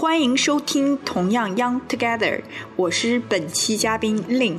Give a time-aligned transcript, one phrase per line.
[0.00, 2.40] 欢迎收听同样 Young Together，
[2.76, 4.56] 我是本期嘉宾 Lin。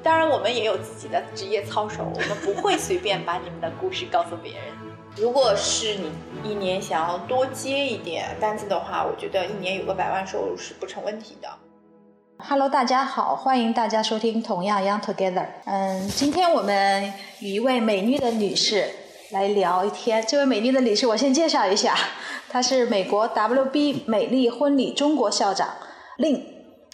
[0.00, 4.62] 当然，我们也有自己的职业操守，我们不会随便把你们的故事告诉别人。
[5.18, 6.12] 如果是你
[6.48, 11.48] 一年想要多接一点单子的话，我觉得一年有个百万收入是不成问题的。
[12.38, 15.48] Hello，大家好，欢迎大家收听同样 Young Together。
[15.64, 18.88] 嗯，今天我们与一位美丽的女士
[19.34, 20.24] 来聊一天。
[20.24, 21.92] 这位美丽的女士，我先介绍一下，
[22.48, 25.70] 她是美国 WB 美丽婚礼中国校长
[26.18, 26.40] 令。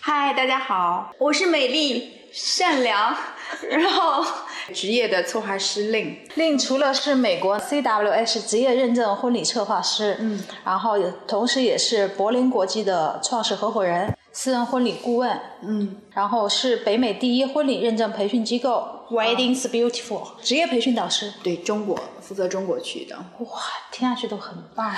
[0.01, 3.15] 嗨，大家好，我是美丽、善良，
[3.69, 4.25] 然后
[4.73, 6.17] 职业的策划师令。
[6.37, 21.33] 令除了是美国 CWS 职业认证婚礼策划师，嗯，然后也同时也是柏林国际的创始合伙人、私人婚礼顾问，嗯，然后是北美第一婚礼认证培训机构 Weddings Beautiful 职业培训导师。
[21.43, 23.61] 对中国负责中国区的，哇，
[23.91, 24.95] 听上去都很棒。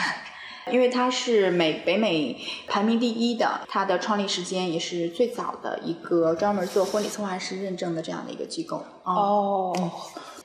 [0.71, 8.77] 因为它是美北美排名第一的，它的创立时间也是最早的一个专门做婚礼策划师认证的这样的一个机构。
[9.03, 9.91] 啊哦，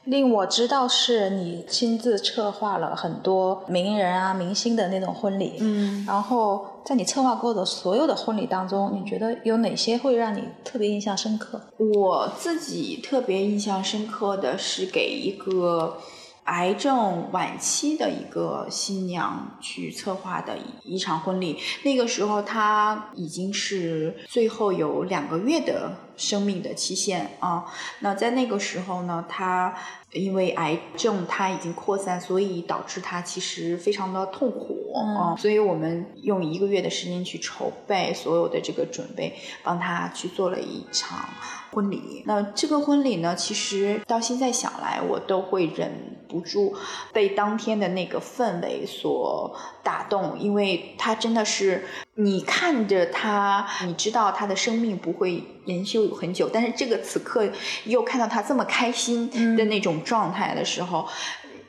[0.08, 5.58] 令我知道是你亲自策划了很多名人啊、明星的那种婚礼。
[5.60, 11.62] 嗯，然后在你策划过的所有的婚礼当中，你觉得有哪些会让你特别印象深刻？
[11.78, 15.98] 我自己特别印象深刻的是给一个
[16.46, 21.58] 癌症晚期的一个新娘去策划的一一场婚礼。
[21.84, 27.66] 那个时候她已经是最后有两个月的生命的期限啊。
[28.00, 29.74] 那在那个时候呢，他
[30.12, 35.36] 因为癌症它已经扩散，所以导致他其实非常的痛苦啊。
[35.38, 41.30] 所以我们用一个月的时间去筹备所有的这个准备，帮他去做了一场
[41.72, 42.24] 婚礼。
[42.26, 46.76] 那这个婚礼呢，其实到现在想来，我都会忍不住
[47.14, 51.86] 被当天的那个氛围所打动，因为它真的是
[52.20, 57.48] 你看着他，你知道他的生命不会延续很久，但是这个此刻
[57.86, 61.08] 又看到他这么开心的那种状态的时候，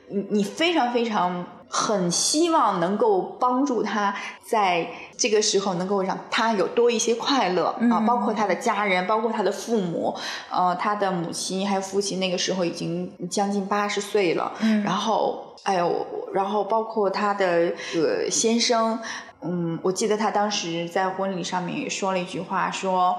[0.09, 10.15] 你你非常非常很希望能够帮助他在这个时候能够让他有多一些快乐、啊，包括他的家人，包括他的父母，
[10.49, 18.99] 呃，他的母亲还有父亲那个时候已经将近八十岁了，嗯然后哎呦，然后包括他的呃先生。
[19.41, 23.17] 嗯，我记得他当时在婚礼上面也说了一句话，说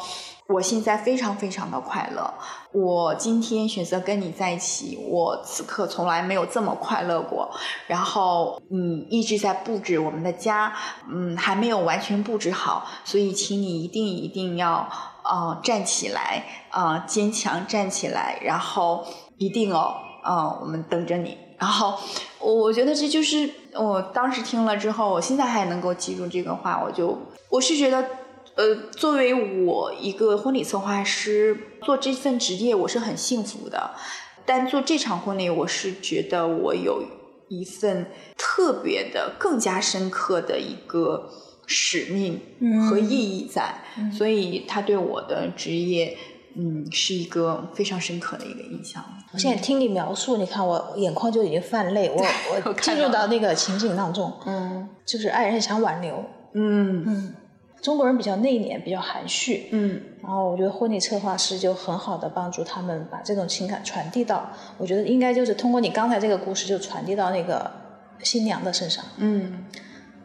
[0.48, 2.34] 我现在非常非常的快乐，
[2.72, 7.50] 我今天选择跟你在一起，我此刻从来没有这么快乐过。
[7.86, 10.72] 然后你一直在布置我们的家，
[11.10, 14.88] 嗯，还没有完全布置好，所以请你一定一定要
[15.25, 19.06] 呃站起来，呃坚强站起来，然后
[19.38, 21.38] 一定哦，呃我们等着你。
[21.60, 21.97] 然后
[22.41, 27.16] 我觉得这就是我当时听了之后，我现在还能够记住这个话，我就
[27.50, 28.04] 我是觉得。
[28.56, 33.93] 呃，作为我一个婚礼策划师，做这份职业我是很幸福的。
[34.44, 37.04] 但做这场婚礼，我是觉得我有
[37.49, 41.31] 一份特别的、更加深刻的一个
[41.65, 42.41] 使命
[42.91, 43.82] 和意义在，
[44.12, 46.19] 所以他对我的职业，
[46.55, 49.05] 嗯，是一个非常深刻的一个印象。
[49.33, 54.88] 我现在听你描述，你看我眼眶就已经泛泪，我 我我进入到那个情景当中，嗯。
[55.05, 56.25] 就是爱人想挽留，
[56.55, 57.05] 嗯。
[57.06, 57.34] 嗯，
[57.83, 60.00] 中国人比较内敛，比较含蓄，嗯。
[60.22, 67.71] 然后我觉得婚礼策划师就很好的帮助他们把这种情感传递到，我觉得应该就是通过你刚才这个故事就传递到那个
[68.22, 69.65] 新娘的身上，嗯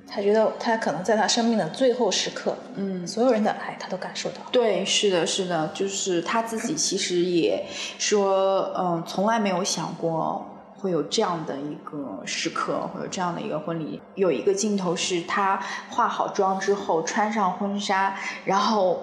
[0.07, 4.37] 他觉得他可能在他生命的最后时刻，嗯，所有人的爱他都感受到。
[4.51, 7.65] 对，是的，是的，就是他自己其实也
[7.97, 10.45] 说，嗯，从来没有想过
[10.77, 14.01] 会有这样的一个时刻，会有这样的一个婚礼。
[14.13, 18.15] 有一个镜头是他化好妆之后，穿上婚纱，
[18.45, 19.01] 然后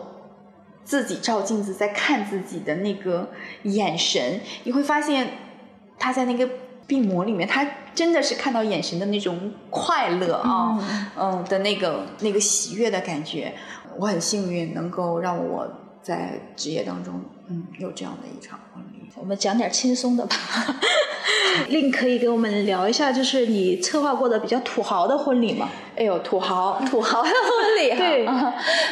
[0.84, 3.28] 自己照镜子在看自己的那个
[3.64, 5.28] 眼神，你会发现
[5.98, 6.48] 他在那个
[6.92, 10.78] 病魔里面，他真的是看到眼神的那种快乐啊，
[11.18, 13.54] 嗯的那个那个喜悦的感觉。
[13.98, 15.66] 我很幸运能够让我
[16.02, 19.08] 在职业当中，嗯，有这样的一场婚礼。
[19.16, 20.36] 我们讲点轻松的吧。
[21.68, 25.70] 令可以给我们聊一下，就是你策划过的比较土豪的婚礼吗？
[25.96, 28.26] 哎呦，土豪， 土豪的婚礼哈， 对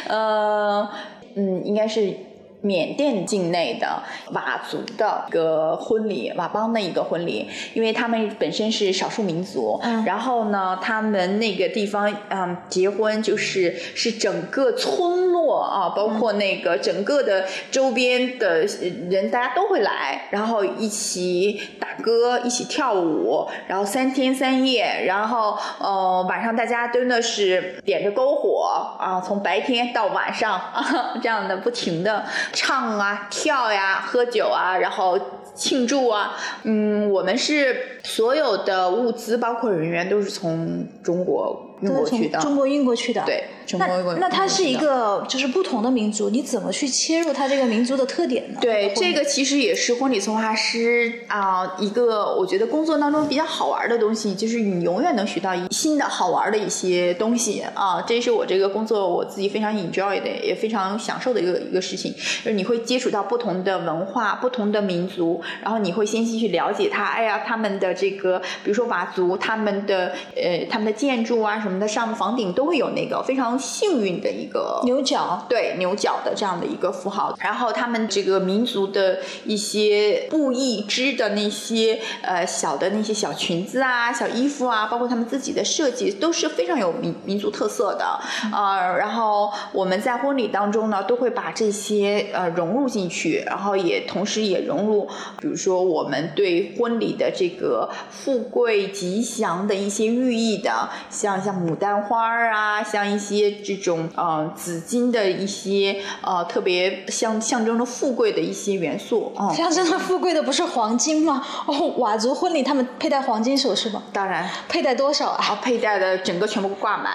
[0.07, 0.89] 呃，
[1.35, 2.15] 嗯，应该是
[2.61, 10.05] 缅甸境内的佤族的一个婚礼，佤邦的一个婚礼，因为他们本身是少数民族，嗯。
[10.05, 18.65] 然后呢，他们那个地方，嗯，结婚就是是整个村啊，包括那个整个的周边的
[19.09, 35.19] 人，大家都会来，然后一起打歌，一起跳舞，然后三天三夜，然后呃晚上大家真的是点着篝火啊，从白天到晚上啊， 这样的不停的唱啊、跳呀、喝酒啊，然后
[35.53, 36.37] 庆祝啊。
[36.63, 42.39] 嗯，我们是所有的物资，包括人员，都是从中国运过去的。
[42.39, 43.23] 中国运过去的。
[43.25, 48.59] 对，中那国运过那它是一个就是不同的民族，你怎么去切入它这个民族的特点呢？
[48.61, 62.13] 对，这个其实也是婚礼策划师啊、一个我觉得工作当中比较好玩的东西，就是你永远能学到一新的好玩的一些东西啊，这是我这个工作我自己非常 enjoy 的，也非常享受的一个一个事情，
[62.43, 88.19] 就是你会接触到不同的文化、不同的民族，然后你会先去了解它，哎呀，他们的这个，比如说佤族，他们的呃他们的建筑啊什么的，上房顶都会有那个非常幸运的一个牛角，对牛角的这样的一个符号，然后他们这个民族的一些布艺织的那些呃小的那些小裙子啊、小衣服啊，包括他们自己的设计，都是非常有民民族特色的。
[88.51, 95.07] 呃，然后我们在婚礼当中呢，都会把这些呃融入进去，然后也同时也融入，
[95.39, 109.31] 比如说我们对婚礼的这个富贵吉祥的一些寓意的，像像牡丹花儿啊，像一些这种呃紫金的一些呃特别象象征着富贵的一些元素。
[109.39, 111.43] 嗯，象征着富贵的不是黄金吗？
[111.67, 114.03] 哦，佤族婚礼他们佩戴黄金首饰吗？
[114.11, 114.49] 当然。
[114.67, 115.45] 佩戴多少啊？
[115.49, 117.13] 啊，佩戴的整个全部挂满，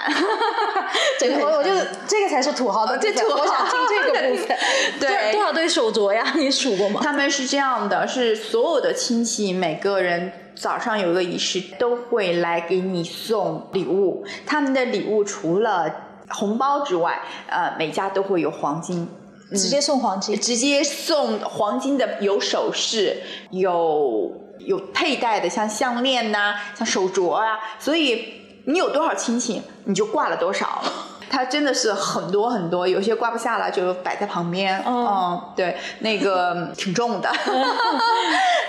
[1.19, 1.71] 整个我我就
[2.07, 4.57] 这个才是土豪的这土豪我想听这个部分。
[5.01, 6.33] 对多多少对手镯呀？
[6.37, 7.01] 你数过吗？
[7.03, 14.25] 他们是这样的，是所有的亲戚每个人早上有一个仪式，都会来给你送礼物。
[14.47, 15.89] 他们的礼物除了
[16.31, 19.07] 红包之外，呃，每家都会有黄金。
[19.53, 30.83] 直接送黄金，直接送黄金的有首饰，有有佩戴的，像项链呐、像手镯啊，所以你有多少亲戚，你就挂了多少。
[31.31, 34.83] 它真的是很多很多，有些挂不下了就摆在旁边。
[34.87, 37.29] 嗯嗯，对，那个挺重的，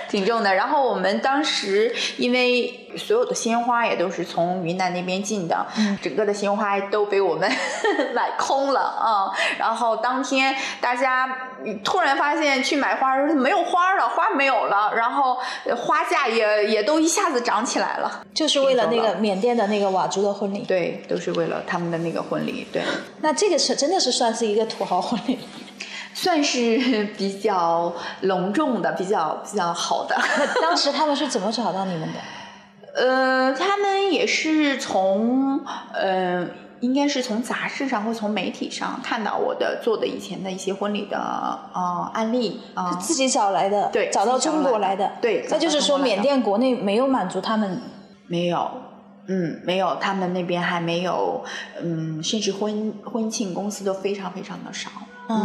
[0.08, 0.54] 挺重的。
[0.54, 5.66] 然后我们当时因为所有的鲜花也都是从云南那边进的，
[6.02, 7.50] 整个的鲜花都被我们
[8.14, 11.28] 买空了啊、然后当天大家
[11.84, 18.24] 突然发现去买花的时候没有花了，花没有了，然后呃花价也也都一下子涨起来了。
[18.34, 20.60] 就是为了那个缅甸的那个佤族的婚礼。
[20.60, 22.66] 对，都是为了他们的那个婚礼。
[22.72, 22.82] 对，
[23.20, 25.38] 那这个是真的是算是一个土豪婚礼。
[26.20, 27.92] 算是 比较
[28.22, 30.16] 隆重的，比较比较好的。
[30.60, 32.18] 当时他们是怎么找到你们的？
[33.00, 35.60] 呃，他们也是从
[35.94, 36.44] 呃，
[36.80, 41.16] 应该是从杂志上或从媒体上看到我的做的以前的一些婚礼的
[41.72, 45.12] 呃案例啊、自己找来的，对找到中国来的。
[45.20, 47.80] 对那就是说缅甸国内没有满足他们。
[48.26, 48.68] 没有。
[49.30, 51.44] 嗯，没有，他们那边还没有，
[51.82, 54.90] 嗯，甚至婚婚庆公司都非常非常的少。
[55.28, 55.36] 嗯，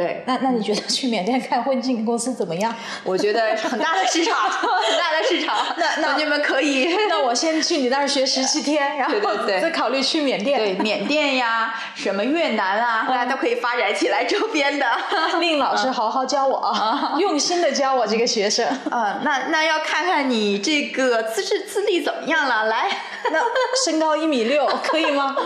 [0.00, 2.74] 对，那那你觉得去缅甸看婚庆公司怎么样？
[3.04, 9.14] 我觉得很大的市场， 很大的市场，那那你们可以那我先去你那儿学十七天，然后
[9.46, 10.58] 再考虑去缅甸。
[10.58, 14.86] 对缅甸呀，什么越南啊，大家都可以发展起来周边的。
[15.38, 18.66] 令老师好好教我啊，用心的教我这个学生。
[18.90, 22.64] 啊，那那要看看你这个资质资历怎么样了。
[22.64, 22.88] 来，
[23.30, 23.40] 那
[23.84, 25.36] 身高一米六可以吗？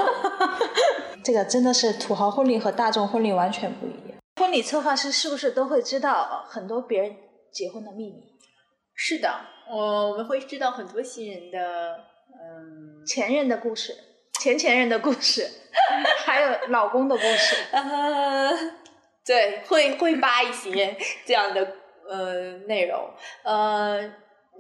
[1.25, 3.99] 这个真的是土豪婚礼和大众婚礼完全不一样。
[4.37, 7.17] 婚礼策划师是不是都会知道很多别人
[7.53, 8.21] 结婚的秘密？
[8.97, 9.29] 是的，
[9.71, 11.97] 我我们会知道很多新人的，
[12.33, 13.95] 嗯，前任的故事，
[14.41, 15.49] 前前任的故事，
[16.27, 17.57] 还有老公的故事。
[17.71, 18.51] 呃，
[19.25, 21.77] 对，会会扒一些这样的
[22.09, 23.09] 呃内容，
[23.45, 24.01] 呃，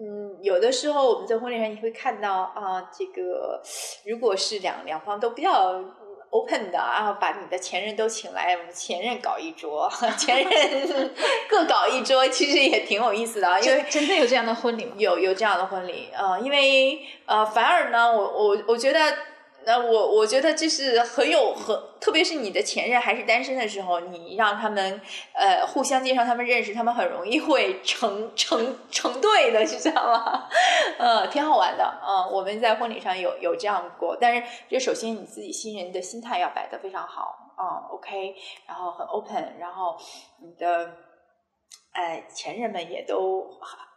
[0.01, 3.61] 嗯，有的时候我们在婚礼上也会看到啊，这个
[4.07, 5.83] 如果是两两方都比较。
[6.35, 9.89] Open 的啊，把你的前任都请来，我们前任搞一桌，
[10.19, 11.11] 前任
[11.49, 14.95] 各搞一桌，其实也挺有意思的啊，因为真真的有这样的婚礼吗？
[14.99, 19.01] 有有这样的婚礼，呃，因为呃，反而呢，我我我觉得，
[19.67, 25.01] 那、我我觉得这是很有很，特别是你的前任还是单身的时候，你让他们
[25.33, 30.49] 呃互相介绍他们认识，他们很容易会成成成对的，你知道吗？
[30.99, 38.35] 呃，挺好玩的，嗯、我们在婚礼上有有这样过，但是这首先你自己新人的心态要摆得非常好，嗯，OK，
[38.67, 39.97] 然后很 open，然后
[40.43, 40.93] 你的。
[41.97, 43.49] 哎，前任们也都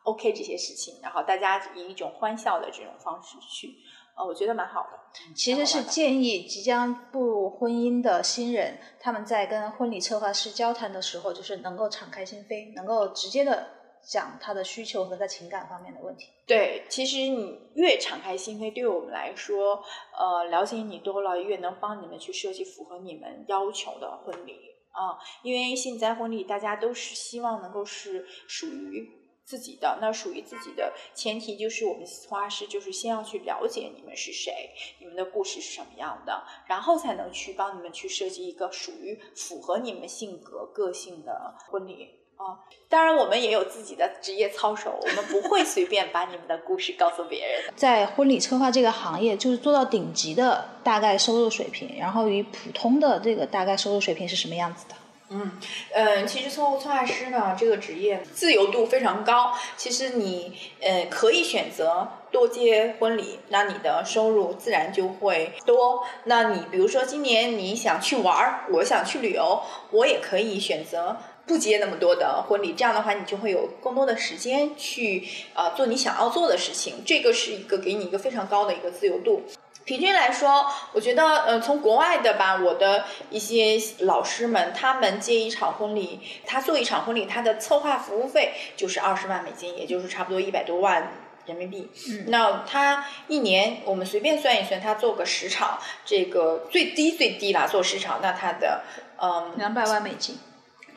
[0.03, 3.73] OK 这些事情，然后大家以一种欢笑的这种方式去，
[4.17, 4.99] 呃，我觉得蛮好的。
[5.35, 13.67] 其实是建议即将步入婚姻的新人，他们在跟婚礼策划师交谈的时候，就是能够敞开心扉，能够直接的
[14.03, 16.27] 讲他的需求和在情感方面的问题。
[16.45, 19.83] 对，其实你越敞开心扉，对我们来说，
[20.17, 24.53] 呃，了解你多了，越能帮你们去设计符合你们要求的婚礼
[24.91, 25.17] 啊。
[25.41, 29.09] 因为现在婚礼大家都是希望能够是属于
[29.47, 42.09] 自己的，那属于自己的前提就是我们策划师就是先要去了解你们是谁，你们的故事是什么样的，然后才能去帮你们去设计一个属于符合你们性格个性的婚礼。
[42.35, 47.63] 啊，当然，我们也有自己的职业操守，我们不会随便把你们的故事告诉别人。
[47.75, 54.93] 在婚礼策划这个行业，就是做到顶级的大概收入水平，然后与普通的这个大概收入水平是什么样子的？
[55.29, 55.51] 嗯
[55.93, 59.53] 嗯，其实策策划师呢，这个职业自由度非常高。
[59.75, 66.05] 其实你呃可以选择多接婚礼，那你的收入自然就会多。
[66.25, 71.17] 那你比如说今年你想去玩儿，我想去旅游，我也可以选择。
[71.45, 76.95] 不接那么多的婚礼，这样的话你就会有更多的时间去啊做你想要做的事情。
[77.05, 79.43] 这个是一个给你一个非常高的一个自由度。
[79.87, 91.13] 平均来说，我觉得呃从国外的吧，我的一些老师们，他们接一场婚礼，他做一场婚礼，他的策划服务费就是二十万美金，也就是差不多一百多万
[91.45, 91.89] 人民币。
[92.09, 98.81] 嗯，那他一年我们随便算一算，他做个十场，这个最低最低啦，做十场，那他的
[99.21, 100.37] 嗯两百万美金。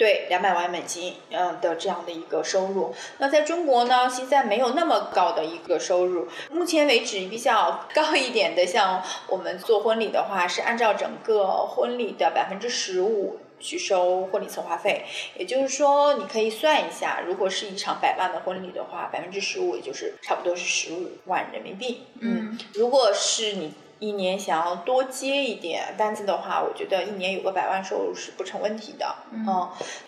[0.01, 2.95] 对，两百万美金，嗯的这样的一个收入。
[3.19, 6.27] 那在中国呢，现在没有那么高的一个收入。
[6.51, 15.05] 目前为止比较高一点的，像我们做婚礼的话，是按照整个婚礼的百分之十五去收婚礼策划费。
[15.37, 22.05] 也就是说，你可以算一下，如果是一场百万的婚礼的话，百分之十五也就是差不多是十五万人民币。
[22.21, 23.75] 嗯，如果是你。
[24.01, 29.15] 一年想要多接一点单子的话，我觉得一年有个百万收入是不成问题的。
[29.31, 29.47] 嗯，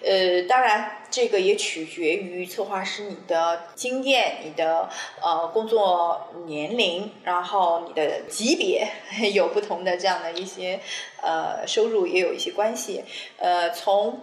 [0.03, 4.89] 呃，当然这个也取决于策划师你的经验、你的
[5.23, 8.89] 呃工作年龄，然后你的级别
[9.33, 10.81] 有不同的这样的一些
[11.23, 13.05] 呃收入也有一些关系。
[13.37, 14.19] 呃，从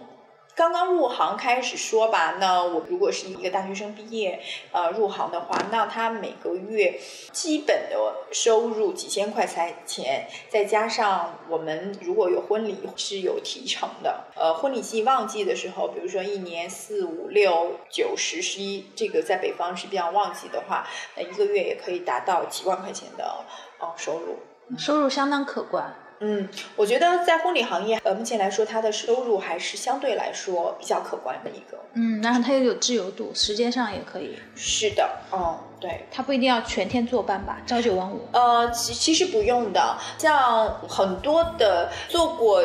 [0.60, 4.38] 刚刚入行开始说吧，那我如果是一个大学生毕业，
[4.72, 7.00] 呃，入行的话，那他每个月
[7.32, 7.96] 基本的
[8.30, 9.46] 收入几千块
[9.86, 20.86] 钱，再加上我们如果有婚礼是有提成的，呃，婚礼季旺季的时候，比如说一年四五六九十十一，这个在北方是比较旺季的话，
[21.16, 23.46] 那一个月也可以达到几万块钱的
[23.78, 24.36] 呃收入，
[24.76, 25.96] 收入相当可观。
[26.20, 31.78] 嗯，我觉得在婚礼行业，呃，目前来说，它的收入还是相对来说比较可观的一个。
[31.94, 34.38] 嗯，然后它又有自由度，时间上也可以。
[34.54, 36.06] 是的，嗯，对。
[36.10, 38.28] 它不一定要全天坐班吧，朝九晚五。
[38.32, 42.62] 呃，其其实不用的，像很多的做过。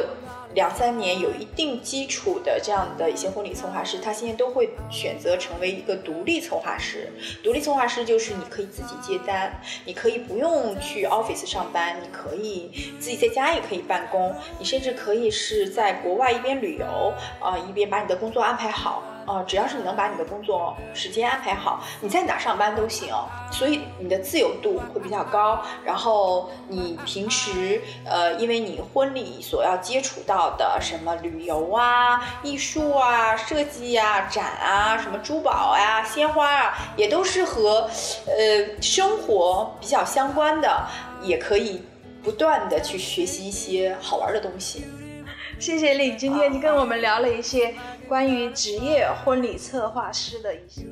[0.56, 7.12] 两三年有一定基础的这样的一些婚礼策划师，他现在都会选择成为一个独立策划师。
[7.44, 19.04] 独立策划师就是你可以自己接单，你可以不用去 office 上班，你可以自己在家也可以办公，你甚至可以是在国外一边旅游啊，一边把你的工作安排好。
[19.26, 23.14] 啊，只要是你能把你的工作时间安排好，你在哪上班都行，
[23.52, 25.62] 所以你的自由度会比较高。
[25.84, 37.90] 然后你平时呃，因为你婚礼所要接触到的什么旅游啊、艺术啊、设计啊、展啊、什么珠宝啊、鲜花啊，也都是和
[38.28, 40.88] 呃生活比较相关的，
[41.22, 41.84] 也可以
[42.24, 44.86] 不断的去学习一些好玩的东西。
[45.66, 47.74] 谢谢你，今天跟我们聊了一些
[48.08, 50.86] 关于职业婚礼策划师的一些。